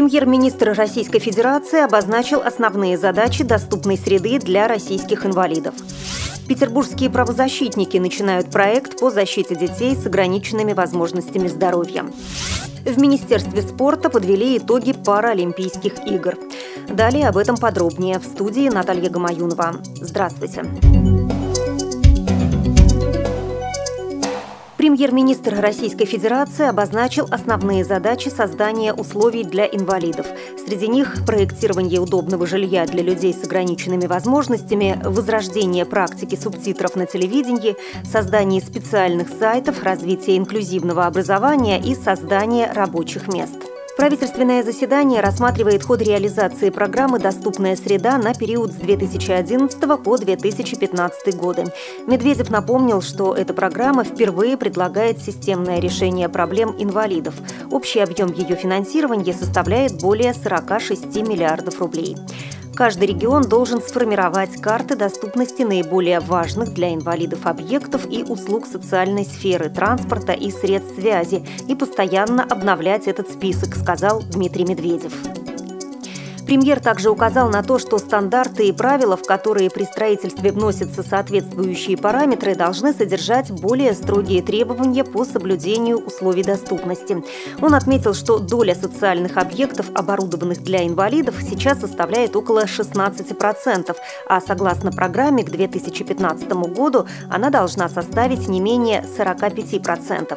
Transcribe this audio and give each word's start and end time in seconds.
Премьер-министр 0.00 0.72
Российской 0.72 1.18
Федерации 1.18 1.84
обозначил 1.84 2.40
основные 2.40 2.96
задачи 2.96 3.44
доступной 3.44 3.98
среды 3.98 4.38
для 4.38 4.66
российских 4.66 5.26
инвалидов. 5.26 5.74
Петербургские 6.48 7.10
правозащитники 7.10 7.98
начинают 7.98 8.50
проект 8.50 8.98
по 8.98 9.10
защите 9.10 9.54
детей 9.54 9.94
с 9.94 10.06
ограниченными 10.06 10.72
возможностями 10.72 11.48
здоровья. 11.48 12.06
В 12.86 12.98
Министерстве 12.98 13.60
спорта 13.60 14.08
подвели 14.08 14.56
итоги 14.56 14.94
Паралимпийских 14.94 16.06
игр. 16.06 16.38
Далее 16.88 17.28
об 17.28 17.36
этом 17.36 17.58
подробнее 17.58 18.18
в 18.20 18.24
студии 18.24 18.70
Наталья 18.70 19.10
Гамаюнова. 19.10 19.82
Здравствуйте. 20.00 20.64
Здравствуйте. 20.64 21.09
Премьер-министр 24.90 25.60
Российской 25.60 26.04
Федерации 26.04 26.66
обозначил 26.66 27.28
основные 27.30 27.84
задачи 27.84 28.28
создания 28.28 28.92
условий 28.92 29.44
для 29.44 29.64
инвалидов. 29.64 30.26
Среди 30.66 30.88
них 30.88 31.24
проектирование 31.24 32.00
удобного 32.00 32.44
жилья 32.44 32.84
для 32.86 33.04
людей 33.04 33.32
с 33.32 33.44
ограниченными 33.44 34.06
возможностями, 34.06 35.00
возрождение 35.04 35.86
практики 35.86 36.34
субтитров 36.34 36.96
на 36.96 37.06
телевидении, 37.06 37.76
создание 38.02 38.60
специальных 38.60 39.28
сайтов, 39.28 39.84
развитие 39.84 40.36
инклюзивного 40.38 41.06
образования 41.06 41.80
и 41.80 41.94
создание 41.94 42.72
рабочих 42.72 43.32
мест. 43.32 43.69
Правительственное 44.00 44.62
заседание 44.62 45.20
рассматривает 45.20 45.82
ход 45.82 46.00
реализации 46.00 46.70
программы 46.70 47.18
«Доступная 47.18 47.76
среда» 47.76 48.16
на 48.16 48.32
период 48.32 48.72
с 48.72 48.76
2011 48.76 50.02
по 50.02 50.16
2015 50.16 51.36
годы. 51.36 51.66
Медведев 52.06 52.48
напомнил, 52.48 53.02
что 53.02 53.34
эта 53.34 53.52
программа 53.52 54.04
впервые 54.04 54.56
предлагает 54.56 55.18
системное 55.20 55.80
решение 55.80 56.30
проблем 56.30 56.74
инвалидов. 56.78 57.34
Общий 57.70 58.00
объем 58.00 58.32
ее 58.32 58.56
финансирования 58.56 59.34
составляет 59.34 60.00
более 60.00 60.32
46 60.32 61.16
миллиардов 61.16 61.78
рублей. 61.78 62.16
Каждый 62.74 63.08
регион 63.08 63.42
должен 63.42 63.80
сформировать 63.80 64.60
карты 64.60 64.96
доступности 64.96 65.62
наиболее 65.62 66.20
важных 66.20 66.72
для 66.72 66.94
инвалидов 66.94 67.46
объектов 67.46 68.06
и 68.10 68.22
услуг 68.22 68.66
социальной 68.66 69.24
сферы, 69.24 69.68
транспорта 69.68 70.32
и 70.32 70.50
средств 70.50 70.94
связи 70.94 71.44
и 71.68 71.74
постоянно 71.74 72.42
обновлять 72.42 73.06
этот 73.06 73.30
список, 73.30 73.74
сказал 73.74 74.22
Дмитрий 74.22 74.64
Медведев. 74.64 75.39
Премьер 76.46 76.80
также 76.80 77.10
указал 77.10 77.48
на 77.48 77.62
то, 77.62 77.78
что 77.78 77.98
стандарты 77.98 78.68
и 78.68 78.72
правила, 78.72 79.16
в 79.16 79.22
которые 79.22 79.70
при 79.70 79.84
строительстве 79.84 80.52
вносятся 80.52 81.02
соответствующие 81.02 81.96
параметры, 81.96 82.54
должны 82.54 82.92
содержать 82.92 83.50
более 83.50 83.94
строгие 83.94 84.42
требования 84.42 85.04
по 85.04 85.24
соблюдению 85.24 85.98
условий 85.98 86.42
доступности. 86.42 87.22
Он 87.60 87.74
отметил, 87.74 88.14
что 88.14 88.38
доля 88.38 88.74
социальных 88.74 89.36
объектов, 89.36 89.86
оборудованных 89.94 90.62
для 90.62 90.86
инвалидов, 90.86 91.36
сейчас 91.40 91.80
составляет 91.80 92.34
около 92.36 92.64
16%, 92.64 93.96
а 94.28 94.40
согласно 94.40 94.92
программе 94.92 95.44
к 95.44 95.50
2015 95.50 96.50
году 96.50 97.06
она 97.28 97.50
должна 97.50 97.88
составить 97.88 98.48
не 98.48 98.60
менее 98.60 99.04
45%. 99.18 100.36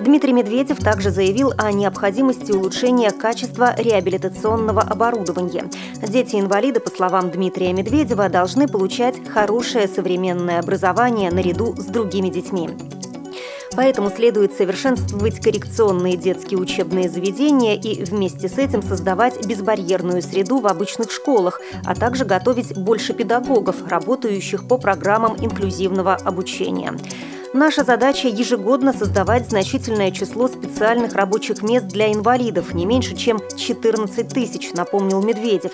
Дмитрий 0.00 0.32
Медведев 0.32 0.78
также 0.78 1.10
заявил 1.10 1.52
о 1.56 1.70
необходимости 1.70 2.50
улучшения 2.50 3.12
качества 3.12 3.74
реабилитационного 3.76 4.80
оборудования. 4.82 5.31
Дети-инвалиды, 6.06 6.80
по 6.80 6.90
словам 6.90 7.30
Дмитрия 7.30 7.72
Медведева, 7.72 8.28
должны 8.28 8.68
получать 8.68 9.16
хорошее 9.28 9.88
современное 9.88 10.60
образование 10.60 11.30
наряду 11.30 11.74
с 11.76 11.86
другими 11.86 12.28
детьми. 12.28 12.68
Поэтому 13.74 14.10
следует 14.10 14.52
совершенствовать 14.52 15.40
коррекционные 15.40 16.16
детские 16.16 16.58
учебные 16.58 17.08
заведения 17.08 17.74
и 17.74 18.04
вместе 18.04 18.48
с 18.48 18.58
этим 18.58 18.82
создавать 18.82 19.46
безбарьерную 19.46 20.22
среду 20.22 20.60
в 20.60 20.66
обычных 20.66 21.10
школах, 21.10 21.60
а 21.84 21.94
также 21.94 22.24
готовить 22.24 22.76
больше 22.76 23.14
педагогов, 23.14 23.76
работающих 23.88 24.68
по 24.68 24.76
программам 24.76 25.36
инклюзивного 25.40 26.14
обучения. 26.14 26.94
Наша 27.54 27.84
задача 27.84 28.28
ежегодно 28.28 28.94
создавать 28.94 29.50
значительное 29.50 30.10
число 30.10 30.48
специальных 30.48 31.12
рабочих 31.12 31.62
мест 31.62 31.86
для 31.86 32.10
инвалидов, 32.10 32.72
не 32.72 32.86
меньше, 32.86 33.14
чем 33.14 33.40
14 33.54 34.26
тысяч, 34.26 34.72
напомнил 34.72 35.22
Медведев, 35.22 35.72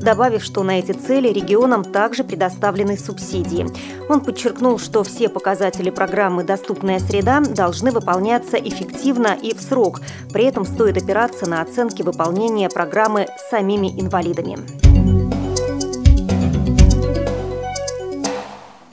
добавив, 0.00 0.42
что 0.42 0.64
на 0.64 0.80
эти 0.80 0.90
цели 0.90 1.28
регионам 1.28 1.84
также 1.84 2.24
предоставлены 2.24 2.98
субсидии. 2.98 3.68
Он 4.08 4.22
подчеркнул, 4.22 4.80
что 4.80 5.04
все 5.04 5.28
показатели 5.28 5.90
программы 5.90 6.42
«Доступная 6.42 6.98
среда» 6.98 7.40
должны 7.40 7.92
выполняться 7.92 8.56
эффективно 8.56 9.38
и 9.40 9.54
в 9.54 9.60
срок. 9.60 10.00
При 10.32 10.46
этом 10.46 10.64
стоит 10.64 10.96
опираться 10.96 11.48
на 11.48 11.62
оценки 11.62 12.02
выполнения 12.02 12.68
программы 12.68 13.28
самими 13.50 13.88
инвалидами. 14.00 14.89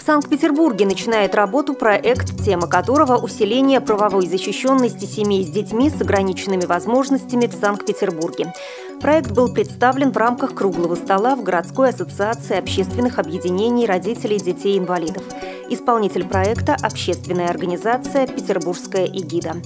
Санкт-Петербурге 0.07 0.85
начинает 0.85 1.35
работу 1.35 1.73
проект, 1.73 2.41
тема 2.41 2.65
которого– 2.67 3.17
усиление 3.21 3.81
правовой 3.81 4.25
защищенности 4.25 5.03
семей 5.03 5.43
с 5.43 5.49
детьми 5.49 5.89
с 5.89 5.99
ограниченными 5.99 6.63
возможностями 6.63 7.47
в 7.47 7.53
Санкт-Петербурге. 7.53 8.53
Проект 9.01 9.31
был 9.31 9.53
представлен 9.53 10.13
в 10.13 10.17
рамках 10.17 10.55
круглого 10.55 10.95
стола 10.95 11.35
в 11.35 11.43
городской 11.43 11.89
ассоциации 11.89 12.57
общественных 12.57 13.19
объединений 13.19 13.85
родителей 13.85 14.39
детей-инвалидов. 14.39 15.23
Исполнитель 15.69 16.25
проекта– 16.25 16.77
общественная 16.81 17.49
организация 17.49 18.25
«Петербургская 18.25 19.05
эгида». 19.05 19.57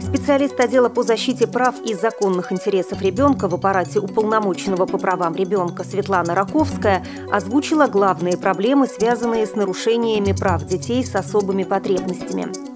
Специалист 0.00 0.58
отдела 0.60 0.88
по 0.88 1.02
защите 1.02 1.46
прав 1.48 1.74
и 1.84 1.94
законных 1.94 2.52
интересов 2.52 3.02
ребенка 3.02 3.48
в 3.48 3.54
аппарате 3.54 3.98
уполномоченного 3.98 4.86
по 4.86 4.98
правам 4.98 5.34
ребенка 5.34 5.82
Светлана 5.82 6.34
Раковская 6.34 7.04
озвучила 7.32 7.88
главные 7.88 8.36
проблемы, 8.36 8.86
связанные 8.86 9.46
с 9.46 9.56
нарушениями 9.56 10.32
прав 10.32 10.64
детей 10.64 11.04
с 11.04 11.14
особыми 11.16 11.64
потребностями. 11.64 12.69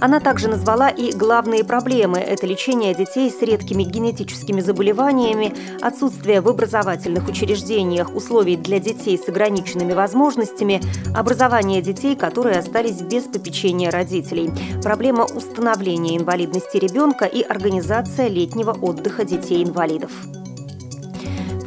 Она 0.00 0.18
также 0.18 0.48
назвала 0.48 0.88
и 0.88 1.12
главные 1.12 1.62
проблемы– 1.62 2.18
это 2.18 2.46
лечение 2.46 2.94
детей 2.94 3.30
с 3.30 3.42
редкими 3.42 3.82
генетическими 3.82 4.60
заболеваниями, 4.60 5.54
отсутствие 5.82 6.40
в 6.40 6.48
образовательных 6.48 7.28
учреждениях 7.28 8.14
условий 8.14 8.56
для 8.56 8.78
детей 8.78 9.18
с 9.18 9.28
ограниченными 9.28 9.92
возможностями, 9.92 10.80
образование 11.14 11.82
детей, 11.82 12.16
которые 12.16 12.58
остались 12.58 13.02
без 13.02 13.24
попечения 13.24 13.90
родителей, 13.90 14.50
проблема 14.82 15.24
установления 15.24 16.16
инвалидности 16.16 16.78
ребенка 16.78 17.26
и 17.26 17.42
организация 17.42 18.28
летнего 18.28 18.72
отдыха 18.72 19.24
детей-инвалидов. 19.24 20.12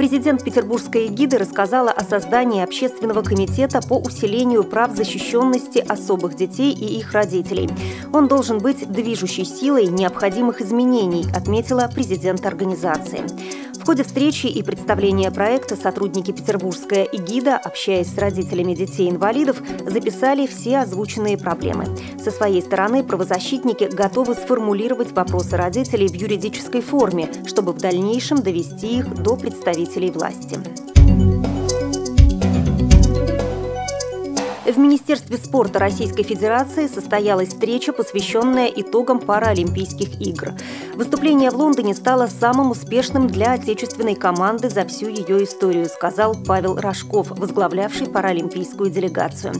Президент 0.03 0.43
Петербургской 0.43 1.07
эгиды 1.07 1.37
рассказала 1.37 1.89
о 1.89 2.03
создании 2.03 2.61
общественного 2.61 3.21
комитета 3.21 3.79
по 3.79 3.93
усилению 3.93 4.65
прав 4.65 4.91
защищенности 4.91 5.79
особых 5.79 6.35
детей 6.35 6.73
и 6.73 6.99
их 6.99 7.13
родителей. 7.13 7.69
Он 8.11 8.27
должен 8.27 8.57
быть 8.57 8.85
движущей 8.91 9.45
силой 9.45 9.87
необходимых 9.87 10.59
изменений, 10.59 11.25
отметила 11.33 11.89
президент 11.89 12.45
организации. 12.45 13.21
В 13.83 13.85
ходе 13.85 14.05
встречи 14.05 14.45
и 14.45 14.63
представления 14.63 15.29
проекта 15.29 15.75
сотрудники 15.75 16.31
Петербургская 16.31 17.03
эгида, 17.03 17.57
общаясь 17.57 18.07
с 18.07 18.17
родителями 18.17 18.73
детей-инвалидов, 18.75 19.61
записали 19.85 20.47
все 20.47 20.79
озвученные 20.79 21.37
проблемы. 21.37 21.87
Со 22.17 22.31
своей 22.31 22.61
стороны 22.61 23.03
правозащитники 23.03 23.93
готовы 23.93 24.35
сформулировать 24.35 25.11
вопросы 25.11 25.57
родителей 25.57 26.07
в 26.07 26.13
юридической 26.13 26.79
форме, 26.79 27.27
чтобы 27.45 27.73
в 27.73 27.79
дальнейшем 27.79 28.41
довести 28.41 28.99
их 28.99 29.21
до 29.21 29.35
представителей 29.35 30.11
власти. 30.11 30.57
В 34.65 34.77
Министерстве 34.77 35.35
спорта 35.35 35.77
Российской 35.77 36.23
Федерации 36.23 36.87
состоялась 36.87 37.49
встреча, 37.49 37.91
посвященная 37.91 38.67
итогам 38.67 39.19
Паралимпийских 39.19 40.21
игр. 40.21 40.53
Выступление 40.95 41.51
в 41.51 41.55
Лондоне 41.55 41.93
стало 41.93 42.27
самым 42.27 42.71
успешным 42.71 43.27
для 43.27 43.51
отечественной 43.51 44.15
команды 44.15 44.69
за 44.69 44.85
всю 44.85 45.09
ее 45.09 45.43
историю, 45.43 45.87
сказал 45.87 46.37
Павел 46.47 46.77
Рожков, 46.77 47.31
возглавлявший 47.31 48.07
паралимпийскую 48.07 48.89
делегацию. 48.89 49.53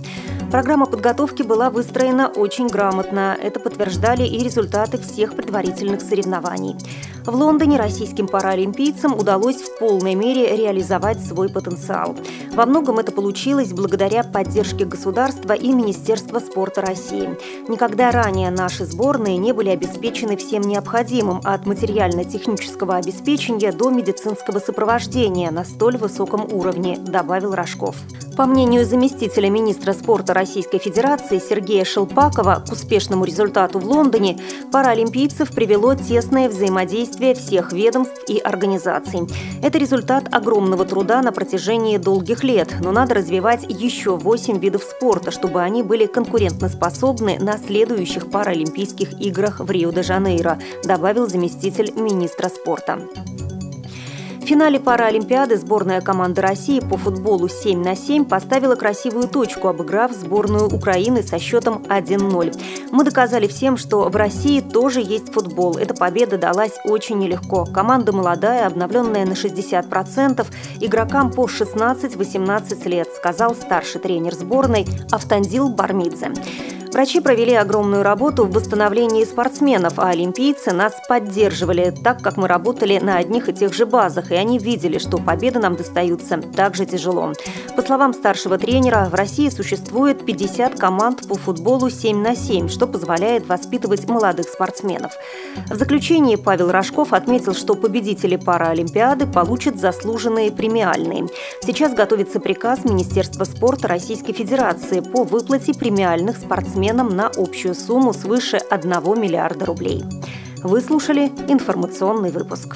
Программа 0.50 0.86
подготовки 0.86 1.42
была 1.44 1.70
выстроена 1.70 2.30
очень 2.30 2.68
грамотно. 2.68 3.38
Это 3.42 3.60
подтверждали 3.60 4.24
и 4.24 4.42
результаты 4.42 4.98
всех 5.00 5.36
предварительных 5.36 6.00
соревнований. 6.00 6.78
В 7.26 7.34
Лондоне 7.36 7.78
российским 7.78 8.28
паралимпийцам 8.28 9.18
удалось 9.18 9.62
в 9.62 9.78
полной 9.78 10.14
мере 10.14 10.58
реализовать 10.58 11.26
свой 11.26 11.48
потенциал. 11.48 12.18
Во 12.54 12.66
многом 12.66 13.00
это 13.00 13.14
получилось 13.14 13.72
благодаря 13.72 14.26
поддержке 14.26 14.84
государства 14.84 15.54
и 15.54 15.72
Министерства 15.72 16.40
спорта 16.40 16.82
России. 16.82 17.30
Никогда 17.70 18.12
ранее 18.12 18.52
наши 18.52 18.86
сборные 18.86 19.38
не 19.38 19.54
были 19.54 19.70
обеспечены 19.70 20.36
всем 20.36 20.64
необходимым 20.64 21.40
от 21.46 21.66
материально-технического 21.66 22.98
обеспечения 22.98 23.72
до 23.72 23.90
медицинского 23.90 24.60
сопровождения 24.60 25.50
на 25.50 25.64
столь 25.64 25.98
высоком 25.98 26.46
уровне, 26.52 26.98
добавил 26.98 27.56
Рожков. 27.56 27.96
По 28.36 28.48
мнению 28.48 28.84
заместителя 28.84 29.48
министра 29.48 29.94
спорта 29.94 30.34
Российской 30.34 30.80
Федерации 30.80 31.38
Сергея 31.38 31.86
Шелпакова, 31.86 32.64
к 32.68 32.72
успешному 32.72 33.26
результату 33.26 33.78
в 33.78 33.86
Лондоне 33.86 34.40
паралимпийцев 34.72 35.52
привело 35.52 35.94
тесное 35.94 36.50
взаимодействие 36.50 37.36
всех 37.36 37.72
ведомств 37.72 38.24
и 38.28 38.40
организаций. 38.40 39.28
Это 39.62 39.78
результат 39.78 40.34
огромного 40.34 40.84
труда 40.84 41.22
на 41.22 41.32
протяжении 41.32 41.98
долгих 41.98 42.44
лет, 42.44 42.74
но 42.82 42.92
надо 42.92 43.14
развивать 43.14 43.66
еще 43.70 44.18
восемь 44.18 44.58
видов 44.58 44.82
спорта, 44.84 45.30
чтобы 45.30 45.62
они 45.62 45.84
были 45.84 46.08
конкурентоспособны 46.08 47.38
на 47.40 47.60
следующих 47.60 48.32
Паралимпийских 48.32 49.22
играх 49.22 49.60
в 49.60 49.70
Рио-де-Жанейро, 49.70 50.58
добавил 50.84 51.28
заместитель 51.28 51.94
министра 51.96 52.50
спорта. 52.50 53.00
В 54.44 54.46
финале 54.46 54.78
Паралимпиады 54.78 55.56
сборная 55.56 56.02
команды 56.02 56.42
России 56.42 56.82
по 56.82 56.98
футболу 56.98 57.48
7 57.48 57.82
на 57.82 57.96
7 57.96 58.26
поставила 58.26 58.76
красивую 58.76 59.30
точку, 59.30 59.70
обыграв 59.70 60.12
сборную 60.12 60.68
Украины 60.68 61.24
со 61.24 61.40
счетом 61.40 61.82
1-0. 61.88 62.90
Мы 62.92 63.04
доказали 63.06 63.48
всем, 63.48 63.78
что 63.78 64.10
в 64.10 64.16
России 64.18 64.60
тоже 64.60 65.00
есть 65.00 65.32
футбол. 65.32 65.78
Эта 65.78 65.94
победа 65.94 66.38
далась 66.38 66.74
очень 66.84 67.20
нелегко. 67.20 67.64
Команда 67.64 68.12
молодая, 68.12 68.68
обновленная 68.68 69.26
на 69.26 69.32
60%, 69.32 70.46
игрокам 70.82 71.32
по 71.32 71.46
16-18 71.46 72.90
лет, 72.90 73.08
сказал 73.16 73.56
старший 73.56 74.02
тренер 74.02 74.36
сборной 74.36 74.86
Автандил 75.10 75.70
Бармидзе. 75.70 76.34
Врачи 76.94 77.22
провели 77.22 77.56
огромную 77.56 78.04
работу 78.04 78.46
в 78.46 78.52
восстановлении 78.52 79.24
спортсменов, 79.24 79.98
а 79.98 80.10
олимпийцы 80.10 80.72
нас 80.74 80.94
поддерживали, 81.10 81.92
так 82.04 82.22
как 82.22 82.38
мы 82.38 82.48
работали 82.48 83.00
на 83.00 83.18
одних 83.18 83.50
и 83.50 83.54
тех 83.54 83.74
же 83.74 83.88
базах, 83.88 84.32
и 84.32 84.36
они 84.36 84.60
видели, 84.60 85.00
что 85.00 85.18
победы 85.18 85.58
нам 85.58 85.76
достаются 85.76 86.38
так 86.38 86.76
же 86.76 86.86
тяжело. 86.86 87.34
По 87.76 87.82
словам 87.82 88.14
старшего 88.14 88.60
тренера, 88.60 89.08
в 89.10 89.16
России 89.16 89.50
существует 89.50 90.24
50 90.24 90.80
команд 90.80 91.28
по 91.28 91.34
футболу 91.34 91.90
7 91.90 92.22
на 92.22 92.36
7, 92.36 92.70
что 92.70 92.86
позволяет 92.86 93.48
воспитывать 93.48 94.08
молодых 94.08 94.48
спортсменов. 94.48 95.14
В 95.72 95.76
заключении 95.76 96.36
Павел 96.36 96.72
Рожков 96.72 97.12
отметил, 97.14 97.56
что 97.56 97.74
победители 97.74 98.36
Паралимпиады 98.36 99.26
получат 99.26 99.80
заслуженные 99.80 100.52
премиальные. 100.52 101.26
Сейчас 101.64 101.96
готовится 101.96 102.40
приказ 102.40 102.86
Министерства 102.86 103.46
спорта 103.46 103.88
Российской 103.88 104.34
Федерации 104.34 105.00
по 105.00 105.24
выплате 105.24 105.74
премиальных 105.74 106.38
спортсменов 106.38 106.83
спортсменам 106.84 107.16
на 107.16 107.28
общую 107.38 107.76
сумму 107.76 108.14
свыше 108.14 108.58
1 108.58 108.92
миллиарда 109.18 109.66
рублей. 109.66 110.04
Вы 110.64 110.82
слушали 110.82 111.32
информационный 111.48 112.32
выпуск. 112.32 112.76